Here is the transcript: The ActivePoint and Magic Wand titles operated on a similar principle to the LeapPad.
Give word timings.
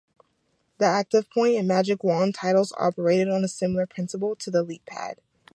The 0.79 0.85
ActivePoint 0.85 1.59
and 1.59 1.67
Magic 1.67 2.03
Wand 2.03 2.33
titles 2.33 2.73
operated 2.75 3.29
on 3.29 3.43
a 3.43 3.47
similar 3.47 3.85
principle 3.85 4.35
to 4.37 4.49
the 4.49 4.65
LeapPad. 4.65 5.17